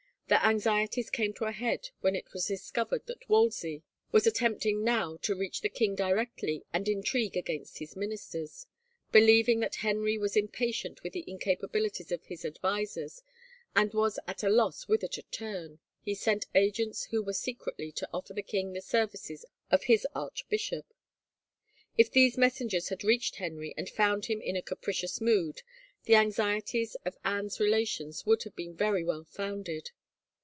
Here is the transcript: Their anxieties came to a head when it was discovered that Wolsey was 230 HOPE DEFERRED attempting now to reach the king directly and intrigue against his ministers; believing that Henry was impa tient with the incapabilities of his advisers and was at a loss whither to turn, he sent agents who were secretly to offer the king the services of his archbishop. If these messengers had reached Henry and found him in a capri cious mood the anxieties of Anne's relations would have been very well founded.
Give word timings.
Their 0.31 0.39
anxieties 0.45 1.09
came 1.09 1.33
to 1.33 1.43
a 1.43 1.51
head 1.51 1.89
when 1.99 2.15
it 2.15 2.31
was 2.31 2.45
discovered 2.45 3.05
that 3.07 3.27
Wolsey 3.27 3.83
was 4.13 4.23
230 4.23 4.23
HOPE 4.23 4.29
DEFERRED 4.29 4.33
attempting 4.33 4.83
now 4.85 5.17
to 5.23 5.35
reach 5.35 5.59
the 5.59 5.67
king 5.67 5.93
directly 5.93 6.63
and 6.71 6.87
intrigue 6.87 7.35
against 7.35 7.79
his 7.79 7.97
ministers; 7.97 8.65
believing 9.11 9.59
that 9.59 9.75
Henry 9.83 10.17
was 10.17 10.35
impa 10.35 10.73
tient 10.73 11.03
with 11.03 11.11
the 11.11 11.25
incapabilities 11.27 12.13
of 12.13 12.23
his 12.27 12.45
advisers 12.45 13.21
and 13.75 13.93
was 13.93 14.19
at 14.25 14.41
a 14.41 14.47
loss 14.49 14.87
whither 14.87 15.09
to 15.09 15.21
turn, 15.23 15.79
he 16.01 16.15
sent 16.15 16.45
agents 16.55 17.07
who 17.11 17.21
were 17.21 17.33
secretly 17.33 17.91
to 17.91 18.07
offer 18.13 18.31
the 18.33 18.41
king 18.41 18.71
the 18.71 18.79
services 18.79 19.43
of 19.69 19.83
his 19.83 20.07
archbishop. 20.15 20.93
If 21.97 22.09
these 22.09 22.37
messengers 22.37 22.87
had 22.87 23.03
reached 23.03 23.35
Henry 23.35 23.73
and 23.75 23.89
found 23.89 24.27
him 24.27 24.39
in 24.39 24.55
a 24.55 24.61
capri 24.61 24.93
cious 24.93 25.19
mood 25.19 25.61
the 26.05 26.15
anxieties 26.15 26.95
of 27.03 27.17
Anne's 27.25 27.59
relations 27.59 28.25
would 28.25 28.43
have 28.43 28.55
been 28.55 28.77
very 28.77 29.03
well 29.03 29.25
founded. 29.25 29.91